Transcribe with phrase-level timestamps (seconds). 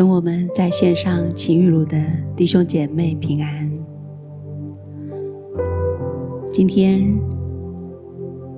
[0.00, 2.02] 跟我们在线上情玉如的
[2.34, 3.70] 弟兄姐妹平安。
[6.50, 7.06] 今天，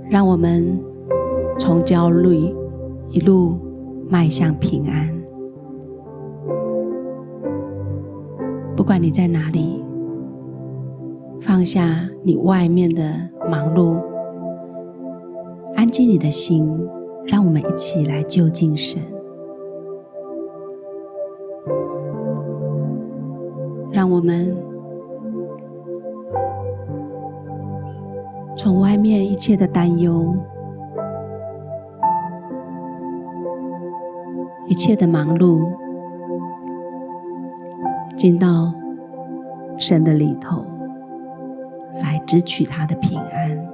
[0.09, 0.81] 让我们
[1.59, 2.55] 从焦虑
[3.11, 3.59] 一路
[4.09, 5.13] 迈向平安。
[8.77, 9.83] 不管你在哪里，
[11.41, 13.03] 放下你外面的
[13.51, 14.01] 忙碌，
[15.75, 16.65] 安静你的心，
[17.27, 19.03] 让我们一起来就近神。
[24.23, 24.57] 我们
[28.57, 30.33] 从外面一切的担忧、
[34.69, 35.69] 一切的忙碌，
[38.17, 38.73] 进到
[39.77, 40.65] 神的里头，
[41.95, 43.69] 来支取他的平安。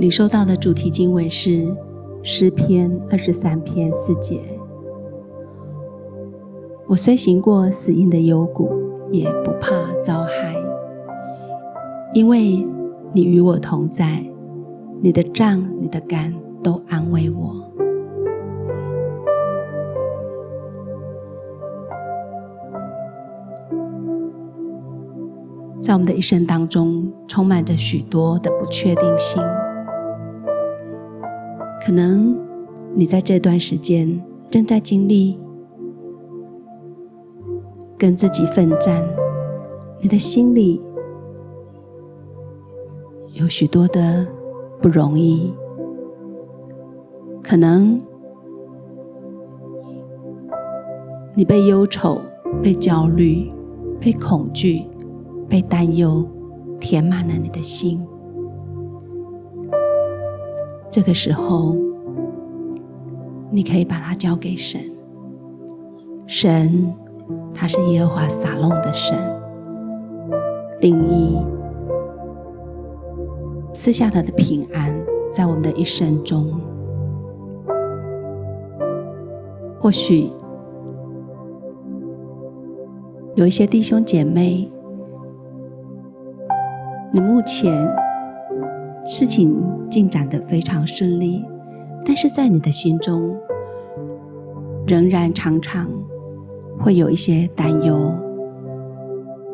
[0.00, 1.72] 领受到的主题经文是。
[2.24, 4.40] 诗篇二十三篇四节：
[6.86, 8.70] 我虽行过死荫的幽谷，
[9.10, 9.70] 也不怕
[10.00, 10.54] 遭害，
[12.14, 12.64] 因为
[13.12, 14.24] 你与我同在，
[15.00, 17.56] 你的杖、你的竿都安慰我。
[25.82, 29.42] 在我们的一生当中，充满着许多的不确定性。
[31.84, 32.38] 可能
[32.94, 35.36] 你在这段时间正在经历
[37.98, 39.02] 跟自己奋战，
[40.00, 40.80] 你的心里
[43.34, 44.24] 有许多的
[44.80, 45.52] 不容易。
[47.42, 48.00] 可能
[51.34, 52.20] 你被忧愁、
[52.62, 53.50] 被焦虑、
[53.98, 54.84] 被恐惧、
[55.48, 56.24] 被担忧
[56.78, 58.06] 填满了你的心。
[60.92, 61.74] 这个时候，
[63.50, 64.78] 你可以把它交给神。
[66.26, 66.94] 神，
[67.54, 69.18] 他是耶和华撒弄的神，
[70.78, 71.38] 定义
[73.72, 74.94] 赐下他的平安，
[75.32, 76.60] 在我们的一生中。
[79.80, 80.28] 或许
[83.34, 84.68] 有一些弟兄姐妹，
[87.10, 88.01] 你目前。
[89.04, 91.44] 事情进展的非常顺利，
[92.04, 93.36] 但是在你的心中，
[94.86, 95.88] 仍然常常
[96.78, 98.12] 会有一些担忧，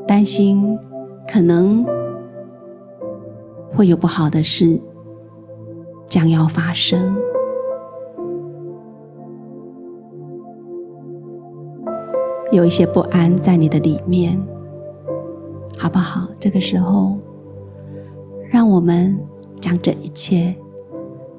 [0.07, 0.79] 担心
[1.27, 1.85] 可能
[3.75, 4.79] 会有不好的事
[6.07, 7.17] 将要发生，
[12.53, 14.39] 有一些不安在你的里面，
[15.79, 16.29] 好不好？
[16.39, 17.17] 这个时候，
[18.51, 19.19] 让我们。
[19.61, 20.55] 将这一切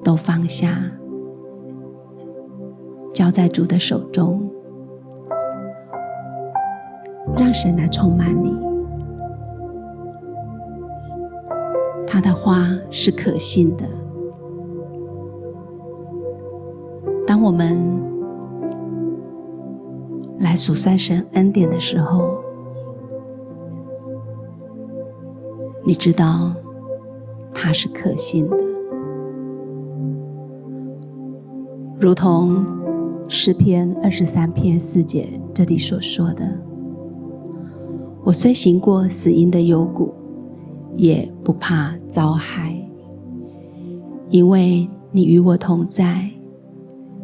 [0.04, 0.80] 都放下，
[3.14, 4.50] 交在主的手中，
[7.38, 8.58] 让神来充满你。
[12.06, 13.86] 他的话是可信的。
[17.26, 18.02] 当我们
[20.40, 22.36] 来数算神恩典的时候，
[25.84, 26.54] 你知道。
[27.62, 28.58] 他是可信的，
[32.00, 32.66] 如同
[33.28, 36.50] 诗篇二十三篇四节这里所说的
[38.24, 40.14] ：“我虽行过死荫的幽谷，
[40.96, 42.74] 也不怕遭害，
[44.30, 46.30] 因为你与我同在，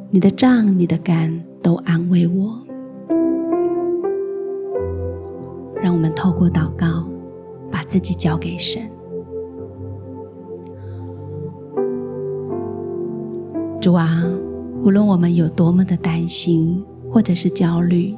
[0.09, 2.61] 你的杖、你的竿都安慰我。”
[5.81, 7.05] 让我们透过祷告，
[7.71, 8.81] 把自己交给神。
[13.85, 14.25] 主啊，
[14.81, 18.17] 无论我们有多么的担心，或者是焦虑，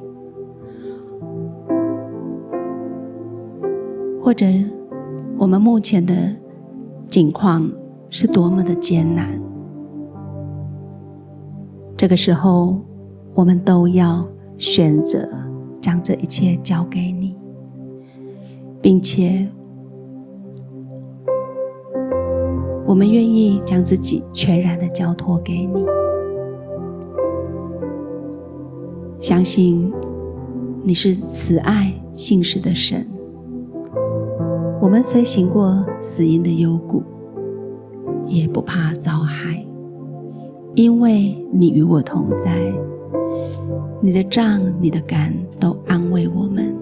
[4.22, 4.46] 或者
[5.38, 6.34] 我们目前的
[7.10, 7.69] 境况
[8.10, 9.28] 是多么的艰难，
[11.98, 12.80] 这个时候，
[13.34, 14.25] 我们都要
[14.58, 15.28] 选择
[15.81, 17.36] 将这一切交给你，
[18.81, 19.46] 并且。
[22.88, 25.86] 我们愿意将自己全然的交托给你，
[29.19, 29.94] 相信
[30.84, 33.06] 你是慈爱信实的神。
[34.80, 37.04] 我们虽行过死荫的幽谷，
[38.25, 39.66] 也不怕遭害，
[40.74, 42.56] 因为你与我同在，
[44.00, 46.74] 你的杖、你的竿都安慰我们。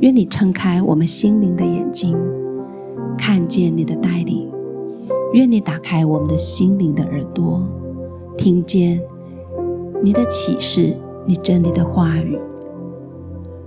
[0.00, 2.16] 愿你撑开我们心灵的眼睛，
[3.18, 4.50] 看见你的带领。
[5.32, 7.62] 愿你打开我们的心灵的耳朵，
[8.38, 9.00] 听见
[10.02, 10.94] 你的启示，
[11.26, 12.38] 你真理的话语，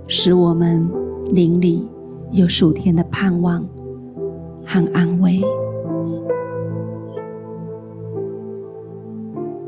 [0.06, 0.88] 使我们
[1.32, 1.88] 灵里
[2.32, 3.64] 有数天的盼望
[4.64, 5.40] 和安慰。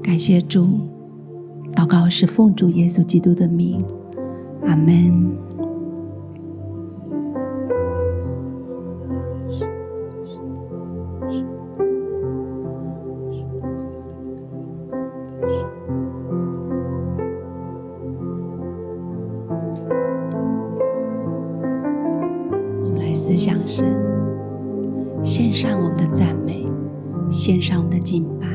[0.02, 0.66] 感谢主，
[1.74, 3.84] 祷告是奉主耶稣基督的名，
[4.64, 5.51] 阿门。
[25.34, 26.62] 献上我们的赞美，
[27.30, 28.46] 献上我们的敬拜，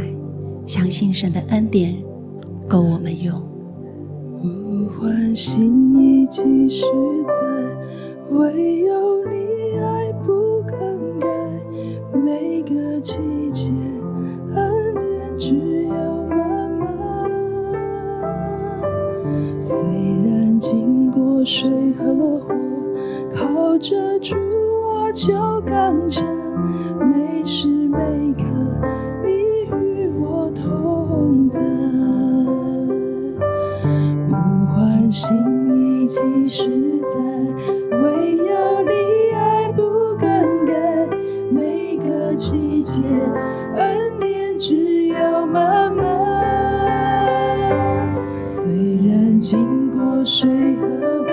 [0.68, 1.97] 向信神的恩典。
[42.08, 43.04] 的季节，
[43.76, 46.06] 恩典只有慢慢。
[48.50, 50.88] 虽然经过水和
[51.24, 51.30] 火，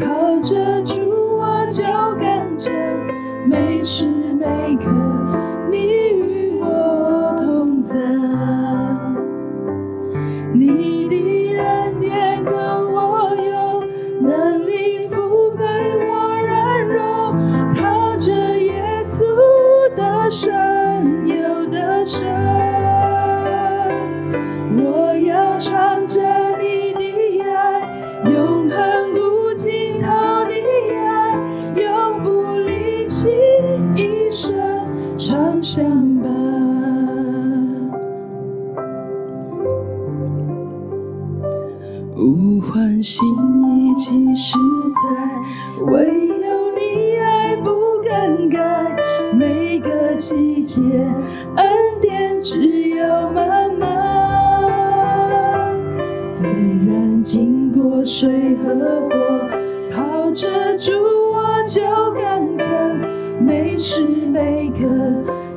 [0.00, 1.00] 靠着主
[1.38, 1.84] 我就
[2.18, 2.74] 敢唱，
[3.48, 4.13] 没事。
[56.94, 58.72] 然经过水和
[59.08, 59.48] 火
[59.92, 60.92] 靠着主
[61.32, 61.82] 我就
[62.12, 62.66] 敢讲
[63.40, 64.86] 每时每刻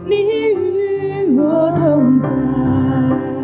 [0.04, 0.16] 你
[0.56, 3.37] 与我同在。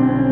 [0.00, 0.29] love.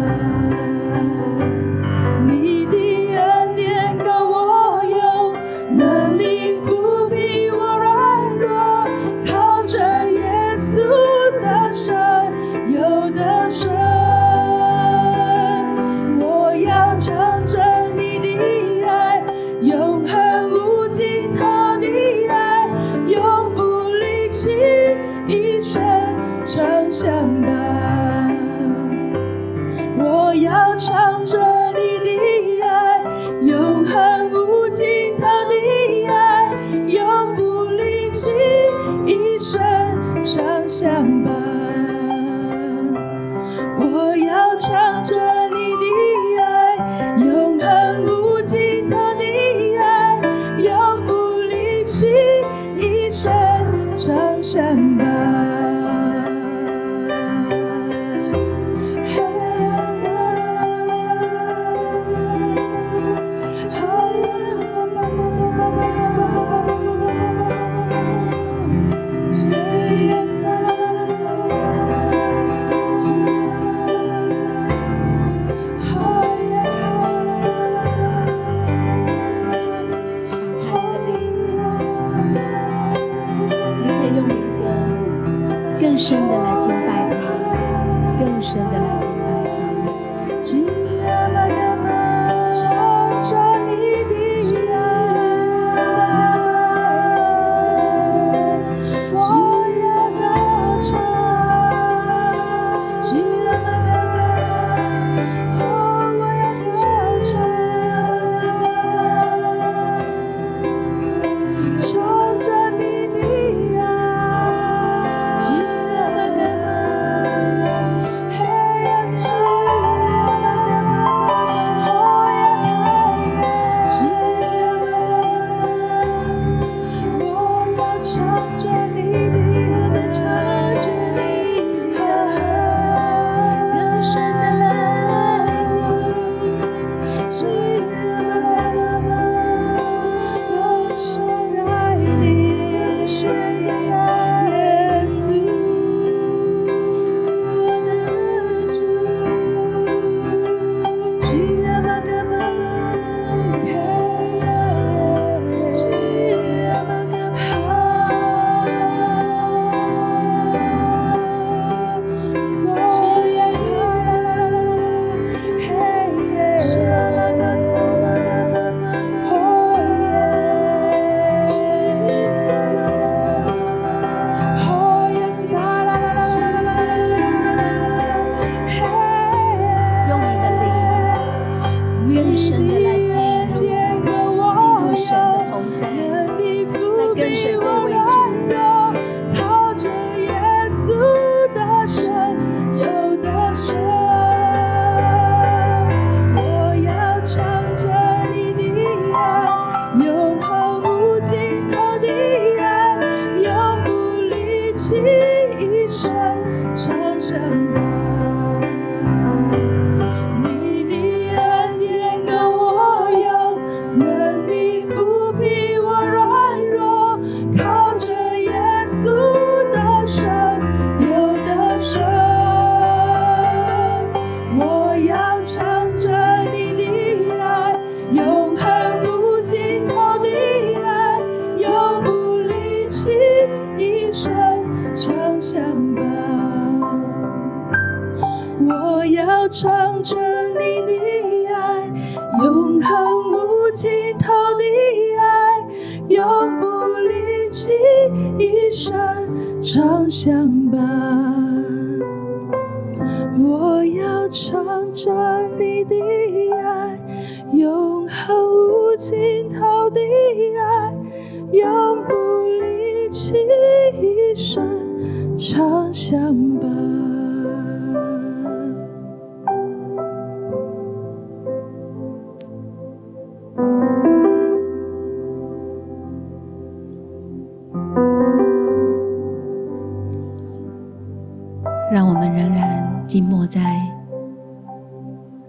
[283.48, 283.60] 在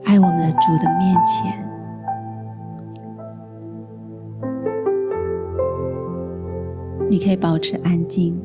[0.05, 1.65] 爱我们的主的面前。
[7.09, 8.39] 你可以保持安静，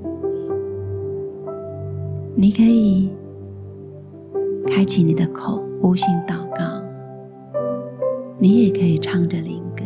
[2.34, 3.12] 你可以
[4.66, 6.64] 开启你的口，无心祷告，
[8.38, 9.84] 你也可以唱着灵歌。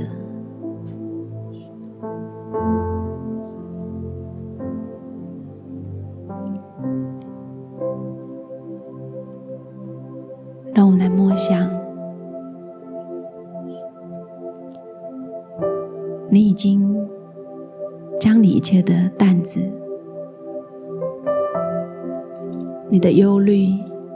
[23.19, 23.67] 忧虑、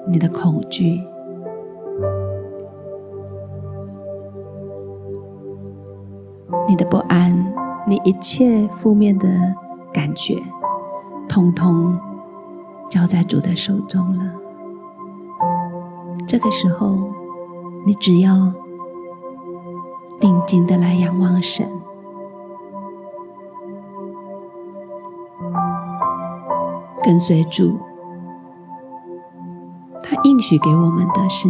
[0.07, 1.03] 你的恐惧、
[6.69, 7.53] 你的不安、
[7.85, 9.29] 你一切负面的
[9.93, 10.41] 感觉，
[11.29, 11.99] 通通
[12.89, 14.23] 交在主的手中了。
[16.29, 16.97] 这个时候，
[17.85, 18.53] 你只要
[20.21, 21.69] 定睛的来仰望神，
[27.03, 27.81] 跟随主，
[30.43, 31.49] 许给我们的是，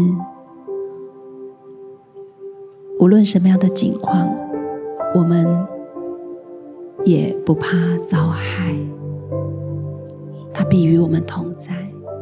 [3.00, 4.28] 无论什么样的境况，
[5.14, 5.66] 我们
[7.02, 7.68] 也不怕
[8.04, 8.76] 遭害，
[10.52, 11.72] 他必与我们同在，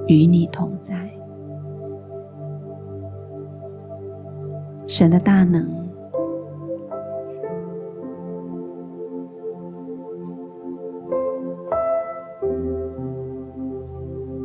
[0.07, 1.11] 与你同在。
[4.87, 5.69] 神的大能，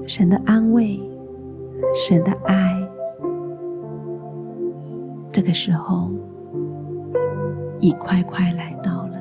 [0.08, 1.00] 神的安慰，
[1.98, 2.88] 神的爱，
[5.32, 6.12] 这个时候
[7.80, 9.18] 已快快来到了，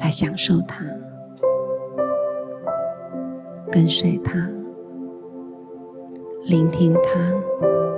[0.00, 0.84] 来享受它，
[3.72, 4.34] 跟随它，
[6.44, 7.89] 聆听它。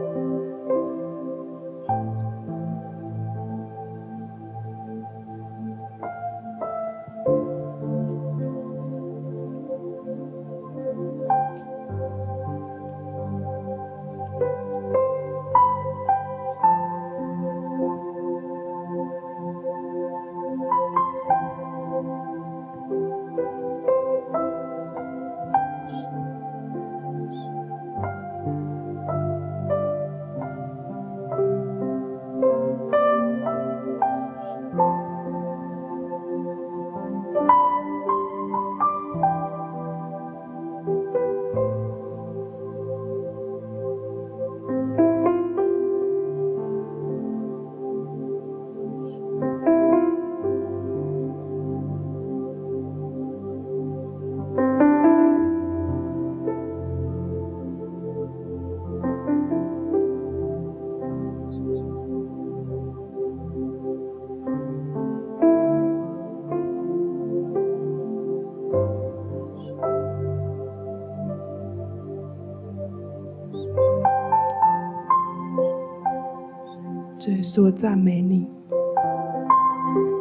[77.55, 78.49] 稣赞美你。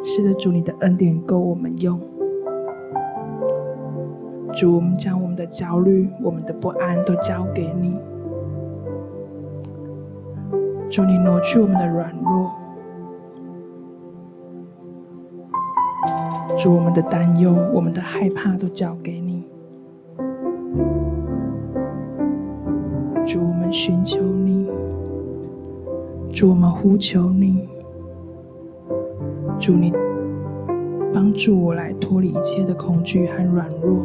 [0.03, 1.97] 是的，主，你的恩典够我们用。
[4.53, 7.93] 主，我们将我们的焦虑、我们的不安都交给你。
[10.89, 12.51] 主，你挪去我们的软弱。
[16.57, 19.47] 主，我们的担忧、我们的害怕都交给你。
[23.25, 24.40] 主，我们寻求你。
[26.41, 27.69] 主，我们呼求你。
[29.59, 29.93] 主，你
[31.13, 34.03] 帮助我来脱离一切的恐惧和软弱。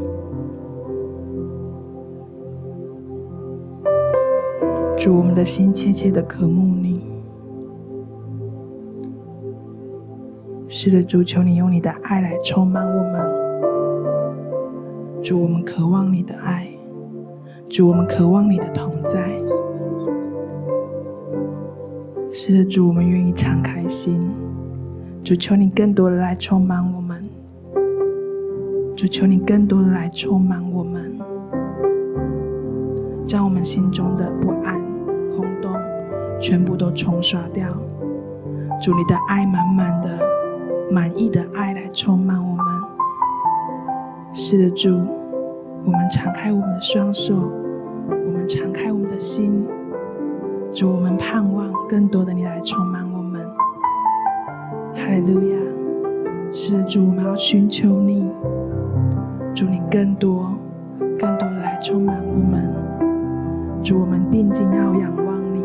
[4.99, 7.01] 主，我们的心切切的渴慕你。
[10.69, 13.27] 是的，主，求你用你的爱来充满我们。
[15.23, 16.71] 主，我们渴望你的爱。
[17.71, 19.39] 主，我们渴望你的同在。
[22.39, 24.21] 是的，主，我们愿意敞开心。
[25.25, 27.27] 主，求你更多的来充满我们。
[28.95, 31.19] 主，求你更多的来充满我们，
[33.27, 34.79] 将我们心中的不安、
[35.35, 35.73] 空洞
[36.39, 37.71] 全部都冲刷掉。
[38.83, 40.21] 主，你的爱满满的、
[40.91, 42.67] 满意的爱来充满我们。
[44.35, 44.91] 是的，主，
[45.87, 47.35] 我们敞开我们的双手，
[48.11, 49.67] 我们敞开我们的心。
[50.77, 53.43] 主，我们盼望更多的你来充满我们。
[54.95, 55.57] 哈利路亚！
[56.53, 58.31] 是，主，我们要寻求你。
[59.55, 60.53] 主，你更多、
[61.19, 62.71] 更多的来充满我们。
[63.83, 65.63] 主，我们定睛要仰望你。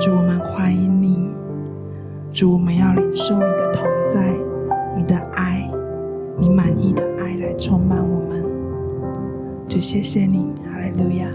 [0.00, 1.28] 主，我们欢迎你。
[2.32, 4.32] 主，我们要领受你的同在、
[4.96, 5.70] 你的爱、
[6.38, 8.46] 你满意的爱来充满我们。
[9.68, 11.28] 主，谢谢你，哈利路亚。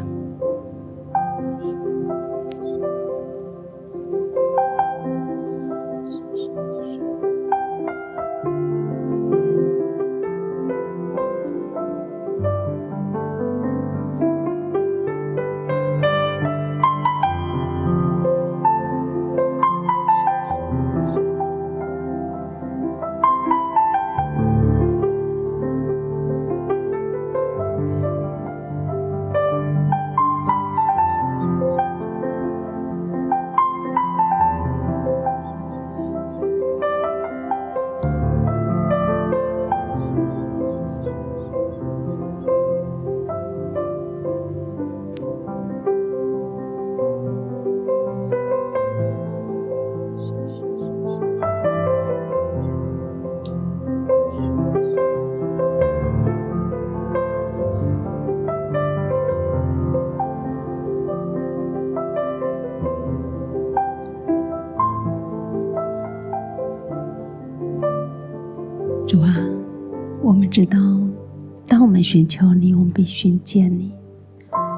[71.94, 73.92] 我们寻求你，我们必寻见你；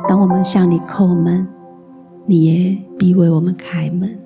[0.06, 1.47] 当我们向你叩门，
[2.25, 4.19] 你也必为我们开门。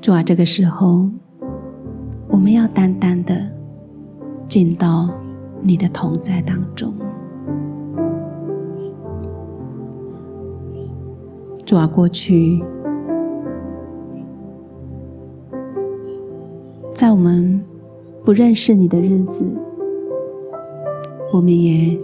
[0.00, 1.10] 主啊，这个时候，
[2.28, 3.34] 我们要单单的
[4.48, 5.10] 进到
[5.60, 6.94] 你的同在当中。
[11.66, 12.62] 主啊，过去。
[16.94, 17.60] 在我们
[18.24, 19.44] 不认识你的日子，
[21.30, 21.98] 我们也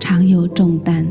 [0.00, 1.06] 常有重担，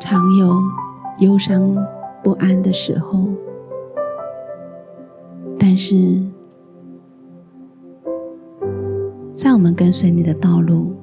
[0.00, 0.58] 常有
[1.18, 1.76] 忧伤
[2.24, 3.28] 不安的时候。
[5.58, 6.22] 但是，
[9.34, 10.96] 在我们跟随你的道路，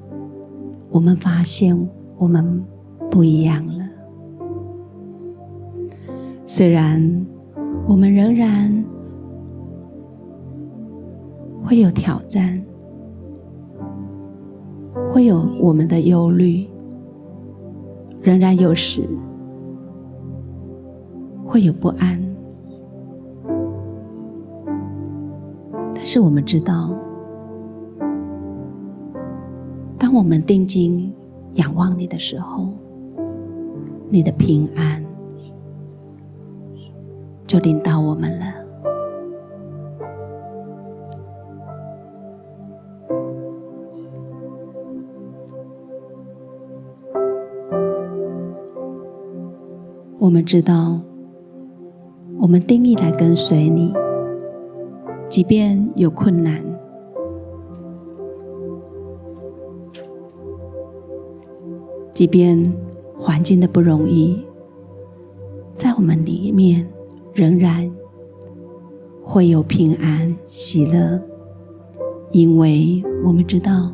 [0.90, 2.64] 我们发现我们
[3.08, 3.77] 不一样了。
[6.50, 6.98] 虽然
[7.86, 8.72] 我们仍然
[11.62, 12.58] 会有挑战，
[15.12, 16.66] 会有我们的忧虑，
[18.22, 19.06] 仍然有时
[21.44, 22.18] 会有不安，
[25.94, 26.94] 但是我们知道，
[29.98, 31.12] 当我们定睛
[31.56, 32.70] 仰望你的时候，
[34.08, 35.07] 你的平安。
[37.48, 38.44] 就领到我们了。
[50.18, 51.00] 我们知道，
[52.38, 53.94] 我们定义来跟随你，
[55.30, 56.62] 即便有困难，
[62.12, 62.70] 即便
[63.16, 64.44] 环境的不容易，
[65.74, 66.86] 在我们里面
[67.38, 67.88] 仍然
[69.22, 71.22] 会有平安喜乐，
[72.32, 73.92] 因为我们知道，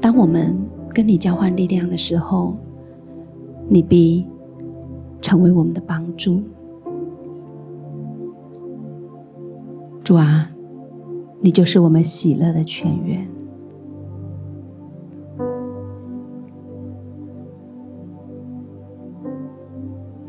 [0.00, 0.58] 当我们
[0.92, 2.56] 跟你交换力量的时候，
[3.68, 4.26] 你必
[5.22, 6.42] 成为我们的帮助。
[10.02, 10.50] 主啊，
[11.40, 13.24] 你就是我们喜乐的泉源。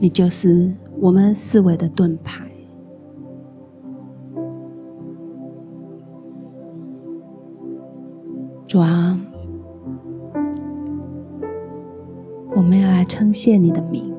[0.06, 2.48] 你就是我们思维的盾牌，
[8.68, 9.20] 主啊，
[12.56, 14.14] 我们要来称谢你的名，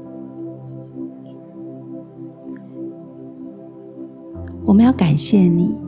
[4.65, 5.86] 我们要感谢你。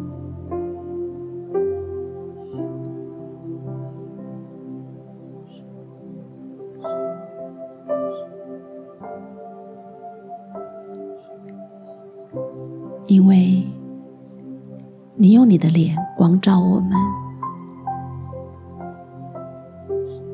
[16.41, 16.91] 照我们，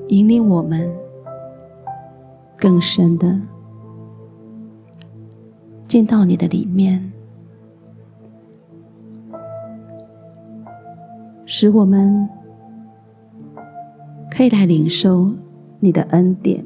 [0.09, 0.91] 引领我们
[2.57, 3.41] 更深的
[5.89, 7.13] 进到你的里面，
[11.47, 12.29] 使我们
[14.31, 15.31] 可以来领受
[15.81, 16.65] 你的恩典，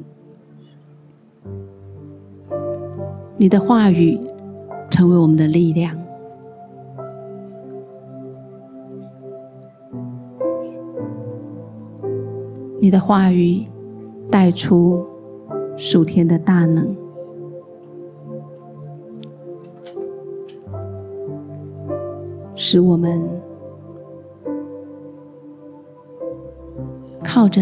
[3.37, 4.19] 你的话语
[4.89, 6.08] 成为我们的力量。
[12.89, 13.67] 你的话语
[14.31, 15.05] 带出
[15.77, 16.87] 属天的大能，
[22.55, 23.21] 使我们
[27.23, 27.61] 靠着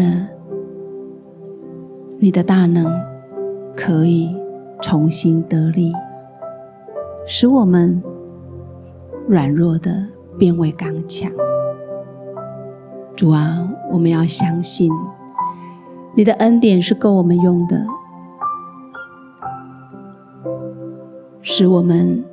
[2.18, 2.90] 你的大能，
[3.76, 4.34] 可以
[4.80, 5.92] 重新得力，
[7.26, 8.02] 使我们
[9.28, 10.06] 软弱的
[10.38, 11.30] 变为刚强。
[13.14, 14.90] 主啊，我们要相信
[16.18, 17.86] 你的恩典是够我们用的，
[21.42, 22.24] 使我们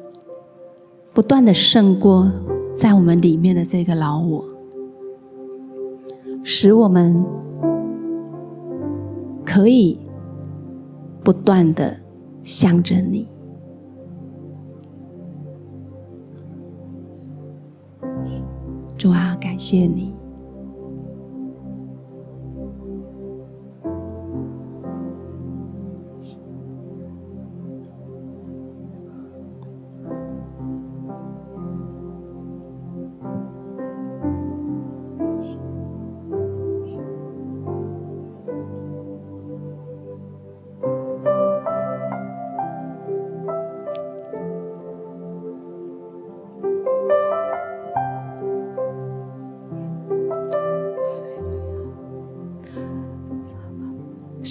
[1.13, 2.31] 不断的胜过
[2.73, 4.43] 在我们里面的这个老我，
[6.41, 7.23] 使我们
[9.45, 9.99] 可以
[11.23, 11.97] 不断的
[12.41, 13.27] 向着你。
[18.97, 20.14] 主啊，感谢你。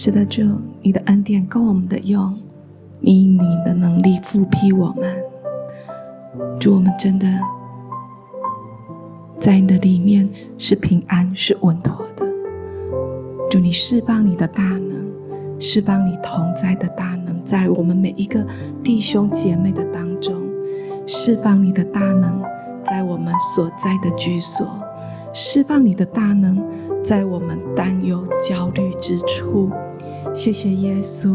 [0.04, 0.42] 是的，主，
[0.82, 2.38] 你的恩典够我们的用，
[3.00, 5.16] 你以你的能力覆庇我们。
[6.60, 7.26] 主，我们真的
[9.40, 12.26] 在你的里面是平安，是稳妥的。
[13.48, 15.10] 主，你释放你的大能，
[15.58, 18.46] 释放你同在的大能，在我们每一个
[18.82, 20.34] 弟兄姐妹的当中，
[21.06, 22.42] 释放你的大能，
[22.84, 24.68] 在我们所在的居所，
[25.32, 26.62] 释放你的大能，
[27.02, 29.70] 在我们担忧焦虑之处。
[30.32, 31.34] 谢谢耶稣，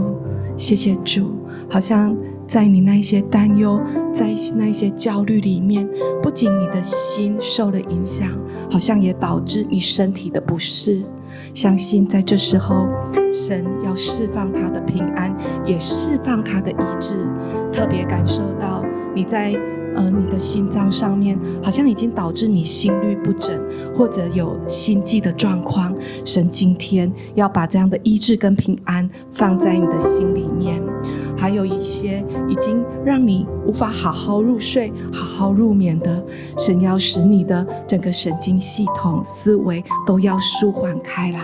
[0.57, 1.31] 谢谢主。
[1.69, 2.15] 好像
[2.47, 3.79] 在你那些担忧、
[4.11, 5.87] 在那些焦虑里面，
[6.21, 8.27] 不仅你的心受了影响，
[8.71, 11.03] 好像也导致你身体的不适。
[11.53, 12.87] 相信在这时候，
[13.31, 17.15] 神要释放他的平安，也释放他的医治。
[17.71, 19.55] 特别感受到你在。
[19.95, 23.55] 而你的心脏上面好像已经导致你心律不整，
[23.95, 25.93] 或者有心悸的状况。
[26.23, 30.81] 神今天要把这样的医治跟平安放在你的心里面。
[31.37, 36.21] 还有一些已经让你无法好好入睡、好好入眠的，
[36.57, 41.39] 神要使你的整个神经系统、思维都要舒缓开来。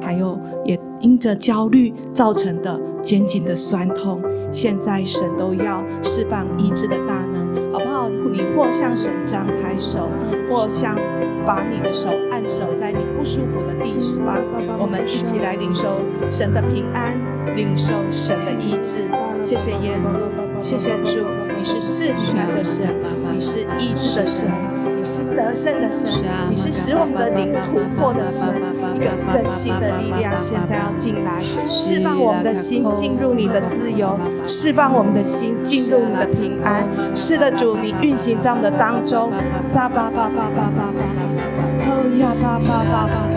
[0.00, 7.25] 还有也因着焦虑造成的肩颈的酸痛，现在神都要释放医治的大。
[8.28, 10.08] 你或向神张开手，
[10.48, 10.96] 或向
[11.44, 14.38] 把你的手按守在你不舒服的地方。
[14.78, 17.18] 我们一起来领受神的平安，
[17.56, 19.02] 领受神的医治。
[19.42, 20.18] 谢谢耶稣，
[20.58, 22.94] 谢谢主，你是赐平安的神，
[23.32, 24.75] 你是医治的神。
[25.06, 26.10] 是得胜的神，
[26.50, 28.48] 你是使我们的灵突破的神。
[28.96, 36.84] 一个更新的力量现在要进来，释放我们的心进入你的自由，释放我们的心进入你的平安。
[37.14, 39.30] 是的，主，你运行在我们的当中。
[39.58, 41.04] 撒巴巴巴巴巴巴巴，
[41.86, 43.35] 哦呀巴巴巴巴巴。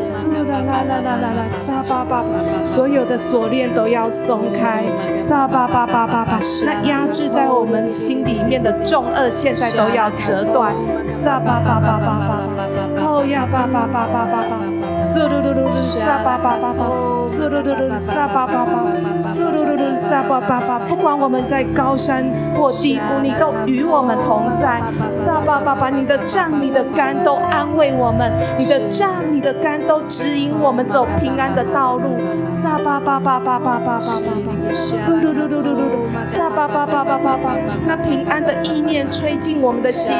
[0.00, 2.24] 苏啦啦啦啦啦啦，撒巴巴巴，
[2.62, 4.84] 所有的锁链都要松开，
[5.14, 12.42] 撒巴巴巴巴巴，那压制在我们心里面的重轭现在都要折断，撒巴巴巴巴巴
[12.96, 14.58] 巴，哦呀巴巴巴巴巴巴，
[14.96, 16.86] 苏噜噜噜噜，撒巴巴巴巴，
[17.22, 18.86] 苏噜噜噜，撒巴巴巴，
[19.18, 22.24] 苏噜噜噜，撒巴巴巴，不管我们在高山
[22.56, 29.80] 或低谷，你都与我们同在，撒巴巴巴，你的杖、你的竿都安慰我们，你的杖、的竿。
[29.90, 32.16] 都指引我们走平安的道路。
[32.46, 34.00] 撒巴巴巴巴巴巴巴巴，
[34.72, 40.16] 苏噜噜噜噜噜，撒巴巴巴巴巴巴，那平安的意念吹进我们的心。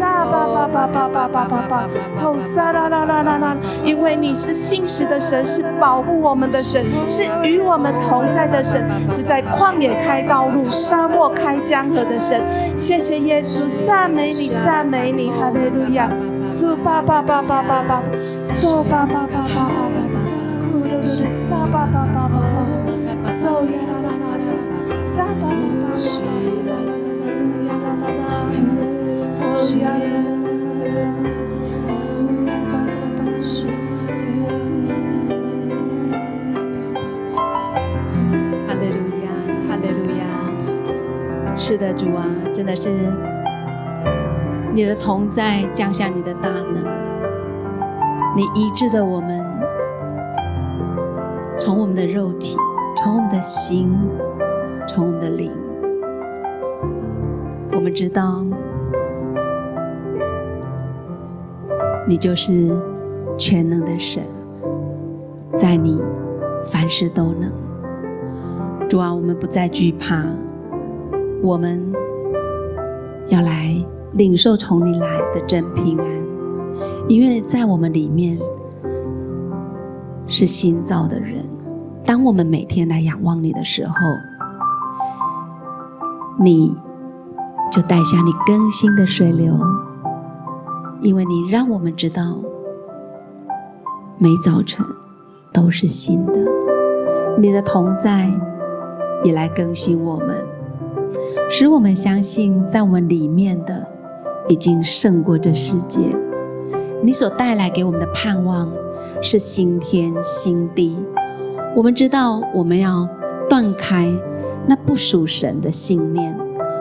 [0.00, 12.40] 撒巴巴巴巴巴巴巴巴，吼撒啦啦啦啦啦，因为你是信实的神，是保护我们的神，是与我们同在的神，是在旷野开道路、沙漠开江河的神。
[12.76, 16.10] 谢谢耶稣，赞美你，赞美你，哈利路亚。
[16.44, 18.02] 苏巴巴巴巴巴巴，
[18.42, 19.06] 苏巴。
[19.06, 19.70] 巴巴巴巴巴，
[20.60, 21.02] 呼噜噜噜，
[21.48, 22.68] 沙巴巴巴巴巴，
[23.18, 24.44] 嗦呀啦啦啦啦，
[25.02, 26.36] 沙巴巴巴巴巴
[26.68, 26.72] 巴，
[27.64, 28.22] 呀啦啦啦，
[29.34, 29.42] 嗦
[29.78, 30.28] 呀啦啦
[30.94, 31.16] 啦，
[31.82, 33.72] 呼呀巴巴巴，嗦呀
[34.04, 34.20] 啦
[35.28, 35.32] 啦
[36.10, 36.14] 啦，
[38.66, 39.26] 哈利路亚，
[39.66, 40.22] 哈利路亚。
[41.56, 42.90] 是的，主啊，真的是
[44.74, 46.84] 你的同在降下你的大能。
[48.34, 49.40] 你医治的我们，
[51.56, 52.56] 从我们的肉体，
[52.96, 53.96] 从我们的心，
[54.88, 55.52] 从我们的灵，
[57.72, 58.44] 我们知道，
[62.08, 62.76] 你就是
[63.38, 64.24] 全能的神，
[65.54, 66.02] 在你
[66.66, 67.52] 凡事都能。
[68.88, 70.24] 主啊，我们不再惧怕，
[71.40, 71.92] 我们
[73.28, 73.72] 要来
[74.14, 76.06] 领受从你来的真平安。
[77.08, 78.38] 因为在我们里面
[80.26, 81.44] 是新造的人，
[82.04, 83.94] 当我们每天来仰望你的时候，
[86.40, 86.74] 你
[87.70, 89.56] 就带下你更新的水流，
[91.00, 92.38] 因为你让我们知道，
[94.18, 94.84] 每早晨
[95.52, 96.32] 都是新的，
[97.38, 98.28] 你的同在
[99.22, 100.44] 也来更新我们，
[101.50, 103.86] 使我们相信在我们里面的
[104.48, 106.00] 已经胜过这世界。
[107.02, 108.72] 你所带来给我们的盼望
[109.22, 110.96] 是新天新地。
[111.76, 113.08] 我们知道，我们要
[113.48, 114.10] 断开
[114.66, 116.34] 那不属神的信念。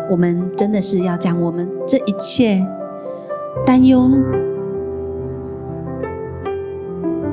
[0.10, 2.64] 我们真的是要将我们这一切
[3.66, 4.10] 担忧，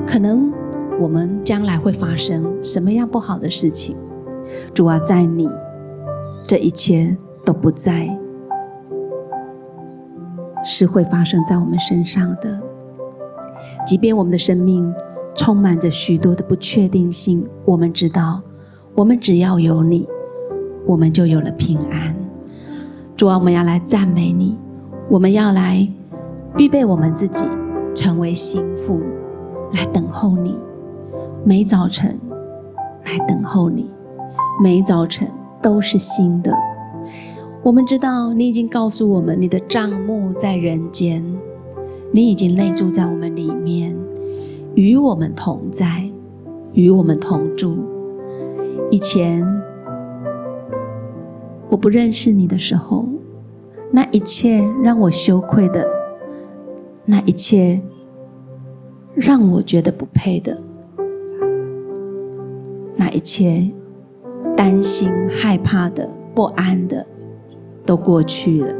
[0.07, 0.51] 可能
[0.99, 3.95] 我们将来会发生什么样不好的事情，
[4.73, 5.49] 主啊，在你
[6.47, 8.17] 这一切都不在，
[10.63, 12.59] 是会发生在我们身上的。
[13.85, 14.93] 即便我们的生命
[15.35, 18.41] 充满着许多的不确定性，我们知道，
[18.95, 20.07] 我们只要有你，
[20.85, 22.15] 我们就有了平安。
[23.15, 24.57] 主啊，我们要来赞美你，
[25.09, 25.87] 我们要来
[26.57, 27.45] 预备我们自己，
[27.93, 28.99] 成为心腹，
[29.73, 30.57] 来等候你。
[31.43, 32.19] 每早晨
[33.05, 33.89] 来等候你，
[34.61, 35.27] 每早晨
[35.61, 36.55] 都是新的。
[37.63, 41.23] 我们知道，你已经告诉我们，你的账目在人间。
[42.11, 43.95] 你已经内住在我们里面，
[44.73, 46.09] 与我们同在，
[46.73, 47.77] 与我们同住。
[48.89, 49.45] 以前
[51.69, 53.05] 我不认识你的时候，
[53.91, 55.87] 那一切让我羞愧的，
[57.05, 57.79] 那一切
[59.13, 60.59] 让我觉得不配的，
[62.97, 63.69] 那一切
[64.57, 67.05] 担心、害怕的、不安的，
[67.91, 68.73] 都过去了。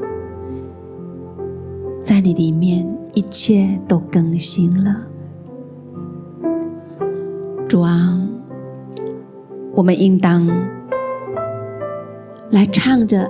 [2.01, 2.87] 在你里面。
[3.13, 4.95] 一切都更新了，
[7.67, 8.17] 主啊，
[9.73, 10.47] 我们应当
[12.51, 13.29] 来唱着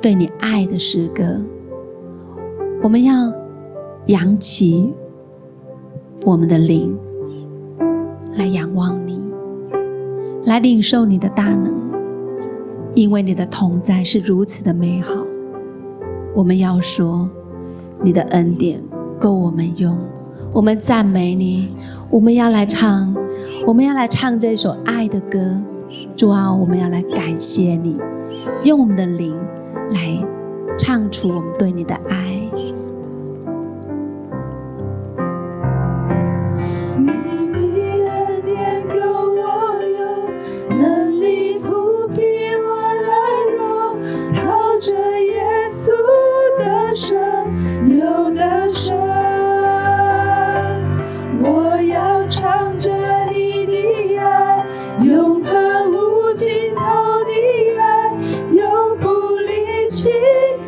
[0.00, 1.24] 对你爱的诗歌。
[2.80, 3.32] 我们要
[4.06, 4.94] 扬起
[6.24, 6.96] 我们的灵，
[8.36, 9.20] 来仰望你，
[10.44, 11.74] 来领受你的大能，
[12.98, 15.14] 因为你的同在是如此的美好。
[16.34, 17.30] 我们要说
[18.02, 18.82] 你的恩典。
[19.20, 19.98] 够我们用，
[20.52, 21.74] 我们赞美你。
[22.08, 23.12] 我们要来唱，
[23.66, 25.60] 我们要来唱这首爱的歌。
[26.14, 27.98] 主啊，我们要来感谢你，
[28.62, 29.36] 用我们的灵
[29.90, 30.24] 来
[30.78, 32.37] 唱出我们对你的爱。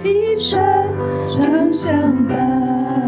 [0.03, 0.59] 一生
[1.27, 3.00] 长相伴。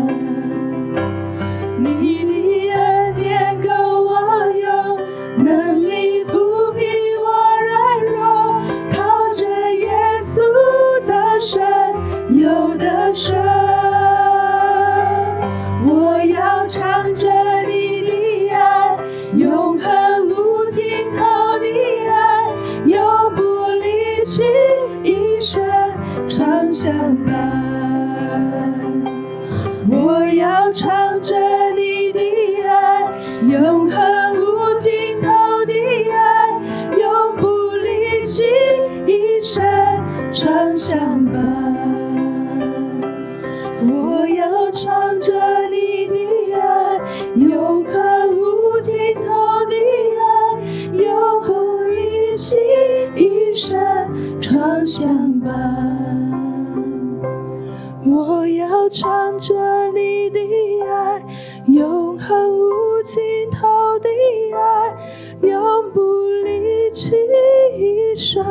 [68.15, 68.45] 生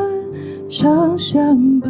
[0.68, 1.90] 常相伴。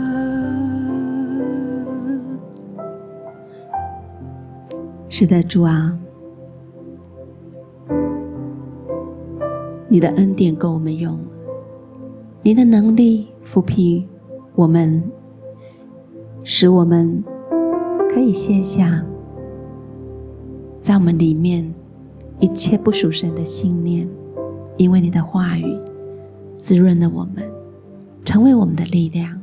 [5.09, 5.97] 是的，主啊，
[9.87, 11.19] 你的恩典够我们用，
[12.41, 14.07] 你的能力抚平
[14.55, 15.03] 我们，
[16.43, 17.23] 使我们。
[18.13, 19.01] 可以卸下
[20.81, 21.73] 在我们里面
[22.41, 24.05] 一切不属神的信念，
[24.75, 25.79] 因为你的话语
[26.57, 27.49] 滋润了我们，
[28.23, 29.39] 成为我们的力量。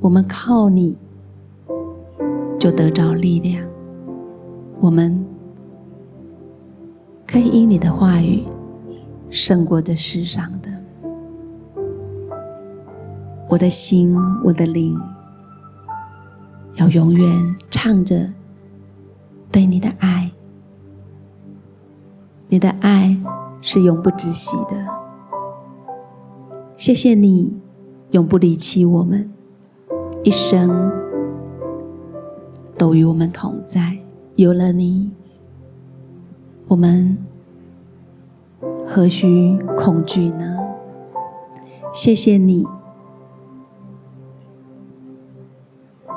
[0.00, 0.96] 我们靠你
[2.58, 3.64] 就得着力量。
[4.80, 5.24] 我们
[7.26, 8.44] 可以因你的话语
[9.28, 10.70] 胜过这世上的。
[13.48, 14.98] 我的心，我的灵。
[16.76, 18.32] 要永远唱着
[19.50, 20.30] 对你的爱，
[22.48, 23.14] 你的爱
[23.60, 24.86] 是永不止息的。
[26.76, 27.52] 谢谢你
[28.10, 29.30] 永不离弃我们，
[30.24, 30.90] 一生
[32.76, 33.98] 都与我们同在。
[34.36, 35.10] 有了你，
[36.68, 37.18] 我们
[38.86, 40.58] 何须恐惧呢？
[41.92, 42.66] 谢谢你。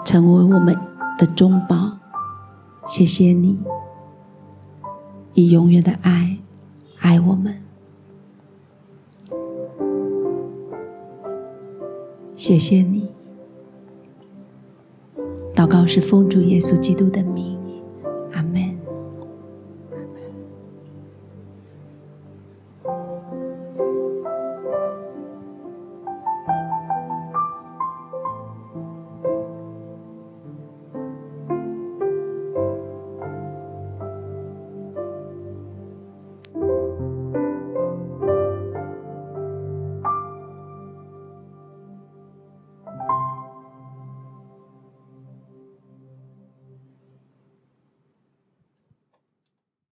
[0.06, 0.78] 成为我们
[1.18, 1.98] 的中宝，
[2.86, 3.58] 谢谢你
[5.34, 6.38] 以永远的爱
[7.00, 7.63] 爱我们，
[12.36, 13.10] 谢谢你。
[15.56, 17.53] 祷告是奉主耶稣基督的名。